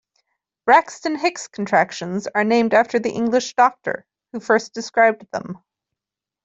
Braxton 0.65 1.15
Hicks 1.19 1.47
contractions 1.47 2.27
are 2.33 2.43
named 2.43 2.73
after 2.73 2.97
the 2.97 3.11
English 3.11 3.53
doctor 3.53 4.03
who 4.31 4.39
first 4.39 4.73
described 4.73 5.27
them. 5.31 5.63